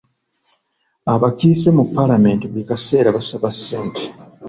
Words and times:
Abakiise 1.13 1.67
mu 1.77 1.83
paalamenti 1.93 2.43
buli 2.49 2.63
kaseera 2.69 3.15
basaba 3.17 3.47
ssente. 3.55 4.03